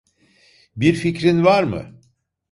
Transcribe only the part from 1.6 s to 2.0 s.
mı?